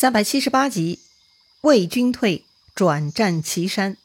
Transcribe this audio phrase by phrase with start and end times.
[0.00, 0.98] 三百七十八集，
[1.60, 3.98] 魏军退，转战岐山。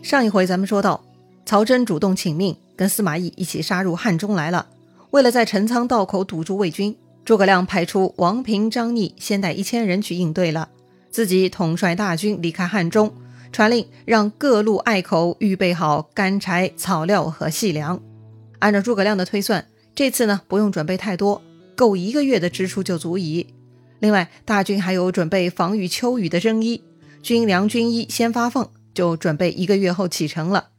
[0.00, 1.04] 上一回咱们说到，
[1.44, 4.68] 曹真主动请命，跟司马懿一起杀入汉中来了。
[5.10, 10.68] 为了在陈仓道口堵住魏军，诸葛亮派出王平、张逆先带一千人去应对了，
[11.10, 13.12] 自己统帅大军离开汉中，
[13.50, 18.00] 传令让各路隘口预备好干柴、草料和细粮。
[18.60, 19.66] 按照诸葛亮的推算，
[19.96, 21.42] 这次呢不用准备太多。
[21.78, 23.46] 够一个月的支出就足矣。
[24.00, 26.82] 另外，大军还有准备防御秋雨的征衣，
[27.22, 30.70] 军粮、军衣先发放，就准备一个月后启程了。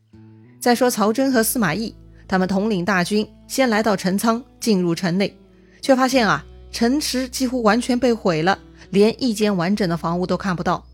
[0.59, 1.95] 再说曹真和司马懿，
[2.27, 5.33] 他们统领大军先来到陈仓，进入城内，
[5.81, 8.59] 却发现啊，城池几乎完全被毁了，
[8.89, 10.85] 连一间完整的房屋都看不到。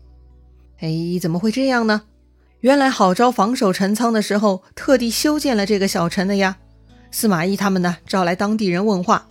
[0.78, 2.02] 哎，怎么会这样呢？
[2.60, 6.56] 原来郝昭防守陈仓的时候，特地修建了这个小城的呀。
[7.10, 9.28] 司马懿他们呢，招来当地人问话。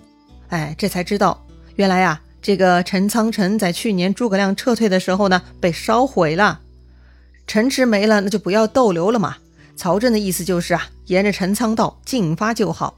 [0.49, 1.45] 哎，这才知道，
[1.75, 6.61] 原来啊，这个陈仓城在去年诸葛亮撤退的时候呢，被烧毁了，
[7.47, 9.37] 城池没了，那就不要逗留了嘛。
[9.75, 12.97] 曹真的意思就是啊，沿着陈仓道进发就好。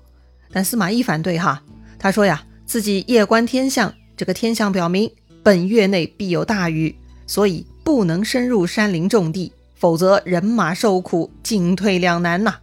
[0.51, 1.63] 但司马懿反对哈，
[1.97, 5.11] 他说呀，自己夜观天象，这个天象表明
[5.41, 6.95] 本月内必有大雨，
[7.25, 12.57] 所以不能深入山林重地，否则人马受苦，进退两难呐。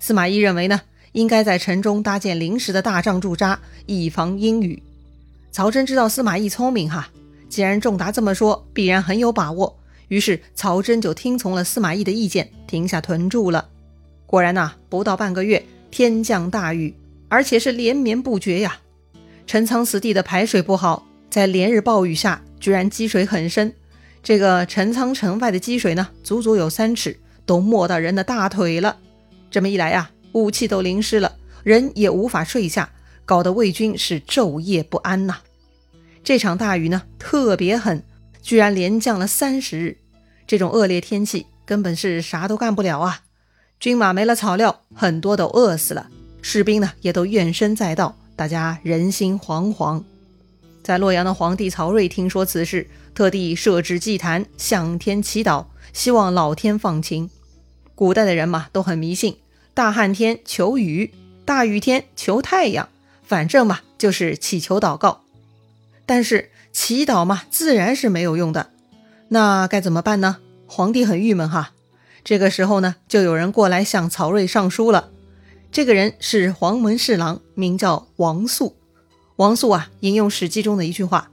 [0.00, 0.80] 司马懿认为呢？
[1.12, 4.82] 应该在城中搭建临时的大帐驻扎，以防阴雨。
[5.50, 7.08] 曹真知道司马懿聪明哈，
[7.48, 9.78] 既然仲达这么说，必然很有把握。
[10.08, 13.68] 于是曹真就听从了司马懿的意见，停下屯驻了。
[14.26, 16.94] 果然呐，不到半个月，天降大雨，
[17.28, 18.78] 而且是连绵不绝呀。
[19.46, 23.74] 陈仓死地的排水不好，在连日暴雨下，居然积水很深。
[24.22, 28.96] 这个陈仓城外的积水呢，足足有三尺，都没到人的大腿了。
[29.50, 30.10] 这么一来呀。
[30.34, 32.90] 武器都淋湿了，人也无法睡下，
[33.24, 35.38] 搞得魏军是昼夜不安呐。
[36.24, 38.04] 这场大雨呢，特别狠，
[38.40, 39.98] 居然连降了三十日。
[40.46, 43.22] 这种恶劣天气根本是啥都干不了啊！
[43.80, 46.08] 军马没了草料，很多都饿死了，
[46.40, 50.02] 士兵呢也都怨声载道，大家人心惶惶。
[50.82, 57.30] 在洛阳的皇帝曹睿听说此事，特地设置祭坛，向天祈祷，希望老天放晴。
[57.94, 59.38] 古代的人嘛，都很迷信。
[59.74, 61.12] 大旱天求雨，
[61.44, 62.88] 大雨天求太阳，
[63.32, 65.22] 反正嘛就是祈求祷告。
[66.04, 68.68] 但是祈祷嘛自然是没有用的，
[69.28, 70.36] 那该怎么办呢？
[70.66, 71.72] 皇帝很郁闷哈。
[72.22, 75.08] 这个时候呢，就有人过来向曹睿上书了。
[75.70, 78.76] 这个人是黄门侍郎，名叫王肃。
[79.36, 81.30] 王肃啊，引用《史记》中的一句话：“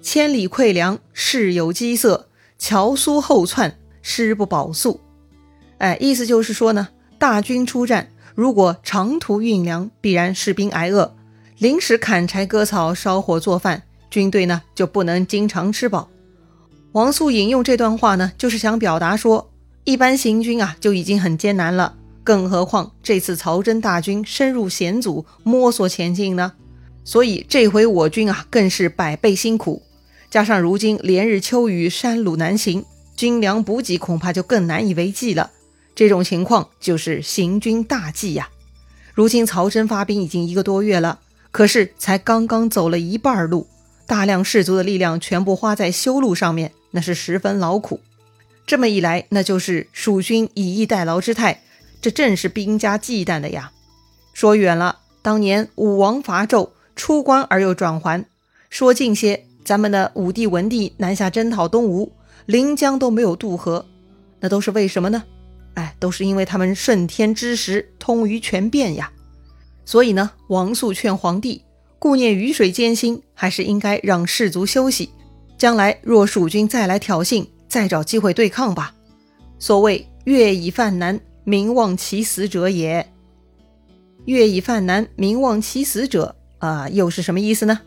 [0.00, 5.00] 千里馈粮，事有饥色；樵苏后窜，师不保粟。”
[5.78, 6.90] 哎，意思就是说呢。
[7.18, 11.16] 大军出战，如果长途运粮，必然士兵挨饿；
[11.62, 16.08] 临时砍柴割草、烧火做饭，军队呢就不能经常吃饱。
[16.90, 19.48] 王肃引用这段话呢，就是想表达说，
[19.84, 26.54] 一般行军啊就已经很艰难了，更何况这次曹真大军深入险阻，摸索前进呢？
[27.04, 29.82] 所以这回我军啊更是百倍辛苦，
[30.28, 32.84] 加上如今连日秋雨，山路难行，
[33.14, 35.52] 军粮补给恐怕就更难以为继了。
[35.94, 38.48] 这种情况就是行军大忌呀！
[39.14, 41.20] 如今曹真发兵已经一个多月了，
[41.52, 43.68] 可是才刚刚走了一半路，
[44.06, 48.00] 大量士卒的力量全部花在修路上面，那是十分劳苦。
[48.66, 51.62] 这么一来，那就是蜀军以逸待劳之态，
[52.00, 53.70] 这正是兵家忌惮的呀。
[54.32, 58.24] 说远了，当年武王伐纣，出关而又转还；
[58.70, 62.10] 说近些，咱们的武帝文帝南下征讨东吴，
[62.46, 63.84] 临江都没有渡河，
[64.40, 65.22] 那都是为什么呢？
[65.74, 69.12] 哎，都是因为他们顺天之时，通于权变呀。
[69.84, 71.62] 所以呢，王肃劝皇帝，
[71.98, 75.10] 顾念雨水艰辛，还是应该让士卒休息。
[75.58, 78.94] 将来若蜀军再来挑衅，再找机会对抗吧。
[79.58, 83.08] 所谓“月已犯难，民望其死者也”。
[84.26, 87.80] 月已犯难，民望其死者啊，又是什么意思呢？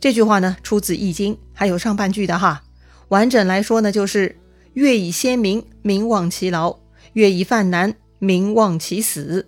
[0.00, 2.62] 这句话呢，出自《易经》，还有上半句的哈。
[3.08, 4.38] 完整来说呢，就是
[4.74, 6.78] “月已先民，民望其劳”。
[7.14, 9.46] 月已犯难，民望其死。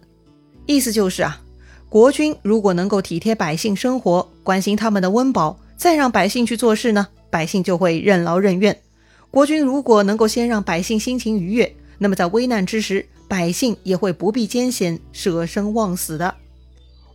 [0.67, 1.43] 意思就是啊，
[1.91, 8.81] 国君如果能够体贴百姓生活，关心他们的温饱，再让百姓去做事呢，百姓就会任劳任怨。
[9.29, 16.33] 国君如果能够先让百姓心情愉悦，那么在危难之时，百姓也会不避艰险，舍生忘死的。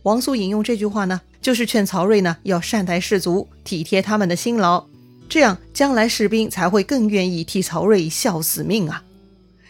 [0.02, 4.84] 王肃引用这句话呢，就是劝曹睿呢要善待士卒，体贴他们的辛劳，
[5.26, 9.02] 这样将来士兵才会更愿意替曹睿效死命啊。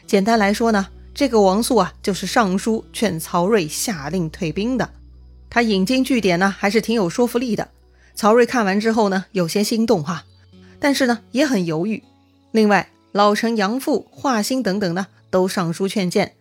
[0.04, 4.90] 简单来说呢，这个王肃啊，就是上书劝曹睿下令退兵的。
[5.56, 7.66] 他引经据典呢，还是挺有说服力的。
[8.14, 10.26] 曹睿看完之后呢，有些心动哈，
[10.78, 12.02] 但是呢也很犹豫。
[12.52, 16.34] 另外，老臣杨阜、华歆等等呢，都上书劝谏。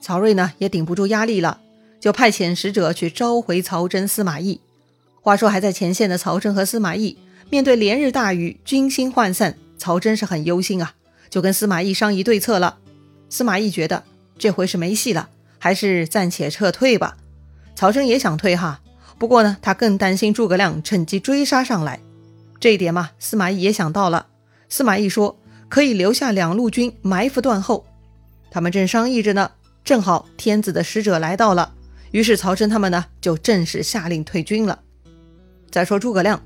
[0.00, 1.60] 曹睿呢也顶不住压力了，
[1.98, 4.60] 就派遣使者去召回曹真、司马懿。
[5.20, 7.18] 话说还在前线的曹真和司马懿，
[7.50, 10.94] 面对连日大雨，军心涣散，曹真是很忧心啊，
[11.28, 12.78] 就跟司马懿商议对策了。
[13.28, 14.04] 司马懿觉得
[14.38, 15.28] 这回是没戏了，
[15.58, 17.16] 还是暂且撤退吧。
[17.80, 18.82] 曹真也想退哈，
[19.16, 21.98] 不过呢，他更担心诸葛亮趁机追杀上来。
[22.60, 24.26] 这一点嘛，司马懿也想到了。
[24.68, 25.40] 司马懿说
[25.70, 27.86] 可以留下两路军埋伏断后。
[28.50, 29.52] 他们正商议着呢。
[29.82, 31.72] 正好天子的使者来到了，
[32.10, 34.80] 于是曹真他们呢就正式下令退军了。
[35.70, 36.42] 再说诸葛亮，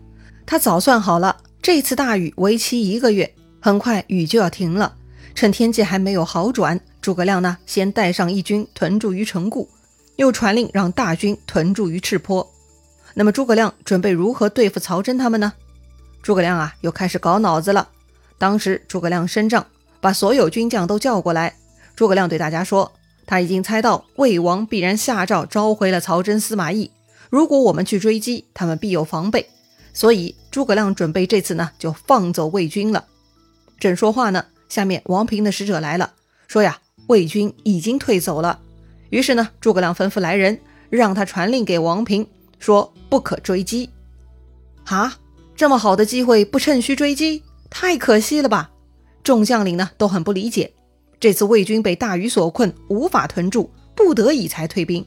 [0.46, 4.94] 他早算好了，这次大雨为期一个月，很快雨就要停了。
[5.34, 9.68] 趁天气还没有好转，诸葛亮呢先带上一军屯驻于城固，
[10.16, 12.48] 又传令让大军屯驻于赤坡。
[13.14, 15.52] 那么诸葛亮准备如何对付曹真他们呢？
[16.22, 17.88] 诸葛亮啊又开始搞脑子了。
[18.38, 19.66] 当时诸葛亮升帐，
[20.00, 21.56] 把所有军将都叫过来，
[21.94, 22.92] 诸葛亮对大家说。
[23.26, 26.90] 他已经猜到魏王必然下诏召回了曹真、司马懿。
[27.30, 29.48] 如果我们去追击，他们必有防备。
[29.94, 33.06] 所以诸葛亮准备这次呢，就放走魏军了。
[33.78, 36.12] 正说话呢，下面王平的使者来了，
[36.48, 38.60] 说呀，魏军已经退走了。
[39.14, 40.58] 于是呢，诸葛亮吩咐来人，
[40.90, 42.26] 让他传令给王平，
[42.58, 43.88] 说不可追击。
[44.86, 45.16] 啊，
[45.54, 48.72] 这么好的机会不趁虚追击，太可惜了吧？
[49.22, 50.72] 众将领呢都很不理解。
[51.20, 55.06] 这次魏军被大雨所困，无法屯驻，不得已才退兵。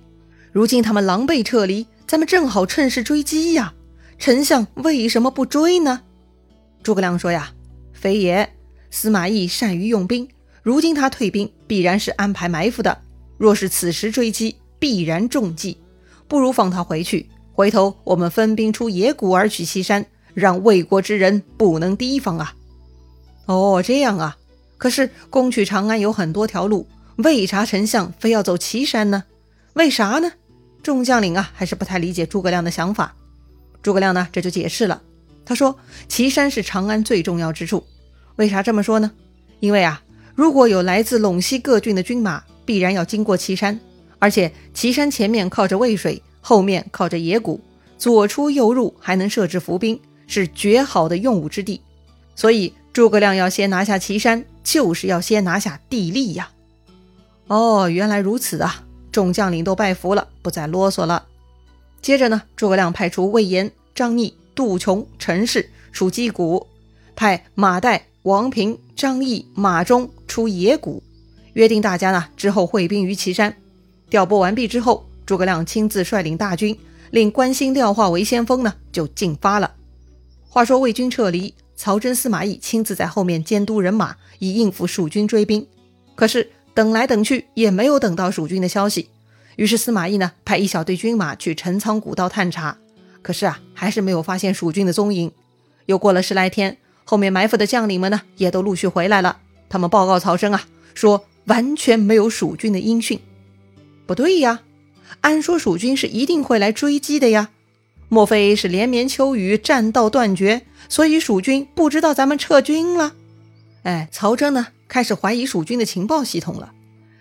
[0.54, 3.74] 如今他们狼狈撤离，咱们正好趁势追击呀！
[4.18, 6.04] 丞相为什么不追呢？
[6.82, 7.52] 诸葛亮说：“呀，
[7.92, 8.54] 非也。
[8.90, 10.30] 司马懿善于用兵，
[10.64, 13.02] 如今他退兵，必然是安排埋伏的。
[13.38, 15.78] 若是此时追击，必然中计。
[16.28, 22.54] 不如放他回去，回头我们分兵出野谷而取岐山，让魏国之人不能提防啊！”
[23.46, 24.38] 哦，这样啊。
[24.78, 29.24] 可是攻取长安有很多条路，为啥丞相非要走岐山呢？
[29.74, 30.32] 为啥呢？
[30.84, 33.16] 众将领啊，还是不太理解诸葛亮的想法。
[33.82, 35.02] 诸葛亮呢，这就解释了。
[35.46, 35.80] 他说
[36.10, 37.86] ：“岐山是长安最重要之处。
[38.36, 39.12] 为啥这么说呢？
[39.60, 40.04] 因为啊，
[40.36, 43.80] 如果有来自陇西各郡的军马，必然要经过岐山，
[44.20, 47.60] 而且岐山前面靠着渭水，后面靠着野谷，
[47.98, 51.82] 左出右入，还能设置伏兵，是绝好的用武之地。
[52.36, 56.52] 所以诸葛亮要先拿下岐山。”就是要先拿下地利呀！
[57.48, 58.84] 哦，原来如此啊！
[59.14, 61.24] 众将领都拜服了，不再啰嗦了。
[62.02, 66.68] 接着呢，诸葛亮派出魏延、张逆、杜琼、陈氏出击谷，
[67.16, 71.02] 派马岱、王平、张翼、马忠出野谷，
[71.58, 73.58] 约定大家呢之后会兵于岐山。
[74.12, 76.78] 调拨完毕之后，诸葛亮亲自率领大军，
[77.10, 79.74] 令关兴、廖化为先锋呢，就进发了。
[80.48, 81.54] 话说魏军撤离。
[81.76, 85.68] 曹真、司马懿亲自在后面监督人马，以应付蜀军追兵。
[86.16, 89.10] 可是等来等去，也没有等到蜀军的消息。
[89.58, 92.78] 于是司马懿呢，派一小队军马去陈仓古道探查。
[93.22, 95.32] 可是啊，还是没有发现蜀军的踪影。
[95.86, 99.38] 又过了十来天，后面埋伏的将领们呢，也都陆续回来了。
[99.70, 100.64] 他们报告曹真啊，
[100.96, 103.20] 说完全没有蜀军的音讯。
[104.06, 104.62] 不对呀，
[105.20, 107.50] 按说蜀军是一定会来追击的呀。
[108.10, 113.14] 莫非是连绵秋雨，战道断绝，所以蜀军不知道咱们撤军了？
[113.84, 116.72] 哎，曹真呢开始怀疑蜀军的情报系统了。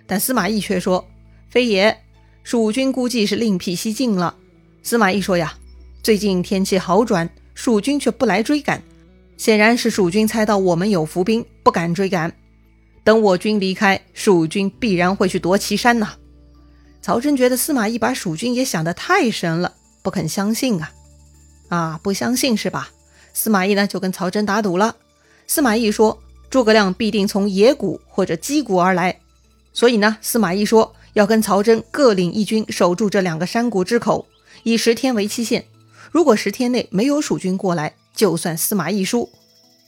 [0.06, 1.08] 但司马懿却说
[1.50, 1.98] ：“非也，
[2.44, 4.36] 蜀军估计是另辟蹊径了。”
[4.84, 5.54] 司马懿说：“呀，
[6.04, 8.80] 最近天气好转，蜀军却不来追赶，
[9.36, 12.32] 显然是蜀军猜到我们有伏兵，不敢追赶。
[13.06, 16.14] 等我军离开，蜀军必然会去夺岐山呐。”
[17.00, 19.74] 曹真觉得司马懿把蜀军也想得太深了。
[20.02, 20.92] 不肯相信啊，
[21.68, 22.90] 啊，不相信是吧？
[23.32, 24.96] 司马懿呢就跟曹真打赌了。
[25.46, 26.18] 司马懿说
[26.50, 29.20] 诸葛亮必定从野谷或者箕谷而来，
[29.72, 34.26] 所以呢，司马懿说要跟曹真各领一军守住这两个山谷之口，
[34.64, 35.64] 以十天为期限。
[36.10, 39.30] 如果十天内没有蜀军过来，就算司马懿输。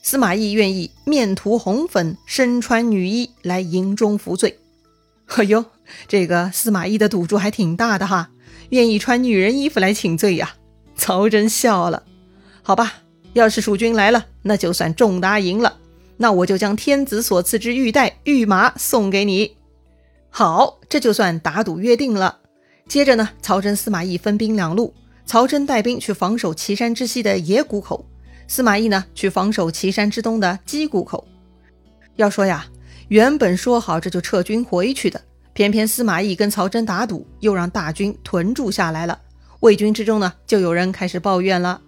[0.01, 4.59] 司马懿愿意面涂红粉，身穿女衣来营中服罪。
[5.35, 5.65] 哎呦，
[6.07, 8.29] 这个司马懿的赌注还挺大的哈。
[8.69, 10.55] 愿意穿女人衣服来请罪呀？
[10.95, 12.03] 曹真笑了。
[12.61, 12.93] 好吧，
[13.33, 15.77] 要是蜀军来了，那就算仲达赢了。
[16.17, 19.55] 那我就将天子所赐之玉带、玉马送给你。
[20.29, 22.39] 好，这就算打赌约定了。
[22.87, 24.93] 接着呢，曹真、司马懿分兵两路，
[25.25, 28.05] 曹真带兵去防守岐山之西的野谷口，
[28.49, 31.25] 司马懿呢去防守岐山之东的箕谷口。
[32.15, 32.65] 要说呀，
[33.07, 35.21] 原本说好这就撤军回去的。
[35.53, 39.19] 偏偏司马懿跟曹真打赌，又让大军屯驻下来了。
[39.59, 41.79] 魏军之中呢，就有人开始抱怨了。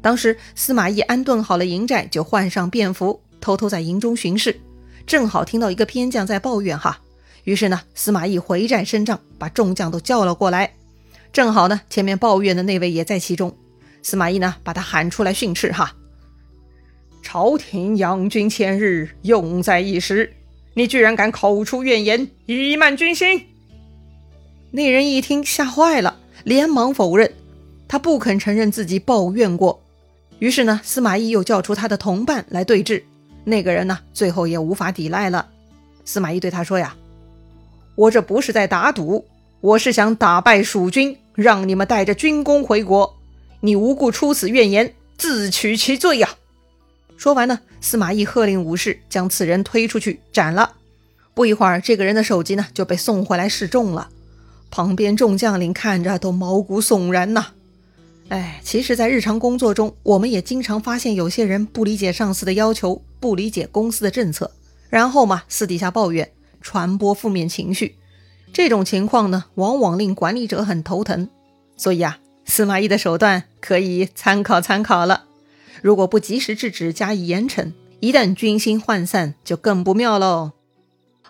[0.00, 4.58] 当时司马懿安顿好了营寨，就换上便服，偷偷在营中巡视，
[5.06, 6.98] 正好听到一个偏将在抱怨哈。
[7.44, 10.72] 于是呢，司马懿回寨升帐，把众将都叫了过来。
[11.32, 13.54] 正好呢，前面抱怨的那位也在其中。
[14.02, 15.92] 司马懿呢，把他喊出来训斥哈。
[17.26, 20.32] 朝廷养军千日，用在一时，
[20.74, 23.46] 你居然敢口出怨言，以慢军心！
[24.70, 27.32] 那人一听吓坏了，连忙否认，
[27.88, 29.82] 他不肯承认自己抱怨过。
[30.38, 33.02] 于是呢，司马懿又叫出他的同伴来对峙。
[33.42, 35.48] 那个人呢，最后也无法抵赖了。
[36.04, 36.94] 司马懿对他说：“呀，
[37.96, 39.26] 我这不是在打赌，
[39.60, 43.16] 我是想打败蜀军，让你们带着军功回国。
[43.62, 46.28] 你无故出此怨言，自取其罪呀！”
[47.16, 50.72] 说完呢，司马懿喝令武士将此人推出去斩了。
[51.34, 54.08] 不一会儿，这个人的首级呢就被送回来示众了。
[54.70, 57.48] 旁边众将领看着都毛骨悚然呐。
[58.28, 64.50] 哎，其实，在日常工作中，我们也经常发现有些人不理解上司的要求，不理解公司的政策，
[64.90, 66.30] 然后嘛，私底下抱怨，
[66.60, 67.96] 传播负面情绪。
[68.52, 71.28] 这种情况呢，往往令管理者很头疼。
[71.76, 75.24] 所以啊，司马懿的手段可以参考参考了。
[75.82, 80.52] 如果不及时制止，加以严惩，一旦军心涣散，就更不妙喽。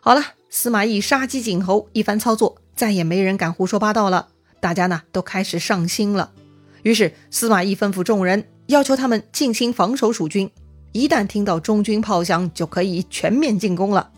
[0.01, 4.29] 好了，司马懿杀鸡儆猴一番操作，再也没人敢胡说八道了。
[4.61, 6.33] 大家呢都开始上心了。
[6.83, 10.51] 于是司马懿吩咐众人，要求他们静心防守蜀军，
[10.93, 14.11] 一旦听到中军炮响，就可以全面进攻了。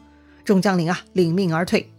[0.45, 1.91] 众将领啊，领命而退。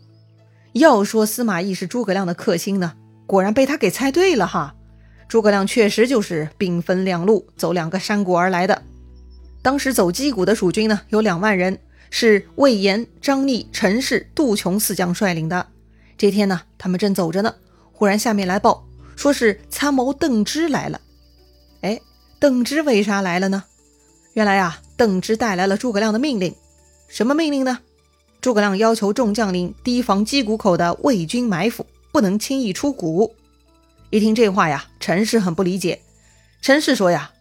[0.74, 2.94] 要说司马懿是诸葛亮的克星呢，
[3.26, 4.76] 果然被他给猜对了哈。
[5.30, 8.82] 诸葛亮确实就是兵分两路，走两个山谷而来的。
[9.62, 11.78] 当时走击谷的蜀军呢，有两万人，
[12.10, 15.68] 是魏延、张逆、陈氏、杜琼四将率领的。
[16.18, 17.54] 这天呢，他们正走着呢，
[17.92, 18.84] 忽然下面来报，
[19.16, 21.00] 说是参谋邓芝来了。
[21.82, 22.02] 哎，
[22.40, 23.66] 邓芝为啥来了呢？
[24.34, 26.56] 原来啊，邓芝带来了诸葛亮的命令。
[27.08, 27.78] 什么命令呢？
[28.42, 33.36] 诸葛亮要求众将领提防击谷口的魏军埋伏，不能轻易出谷。
[34.12, 36.02] 一听这话呀，陈氏很不理解。
[36.62, 37.32] 陈氏说呀：“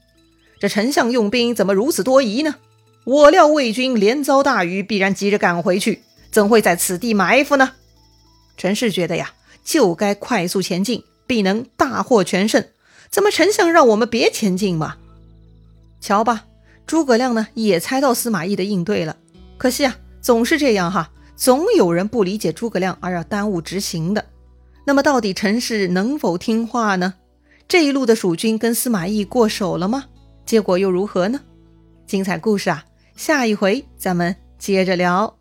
[0.60, 2.56] 这丞相用兵怎么如此多疑呢？
[3.04, 7.72] 我料魏军连遭大雨，必然急着赶回去，怎会在此地埋伏呢？”
[8.58, 9.32] 陈氏觉得呀，
[9.64, 12.62] 就该快速前进，必能大获全胜。
[13.08, 14.96] 怎么丞相让我们别前进嘛？
[16.02, 16.44] 瞧吧，
[16.86, 19.16] 诸葛亮呢也猜到司马懿的应对了。
[19.56, 24.26] 可惜啊，总是这样哈，总有人不理解诸葛亮而要耽误执行的。
[24.88, 27.12] 那么到底陈氏能否听话呢？
[27.68, 30.06] 这一路的蜀军跟司马懿过手了吗？
[30.46, 31.38] 结果又如何呢？
[32.06, 32.82] 精彩故事啊，
[33.14, 35.37] 下一回咱们接着聊。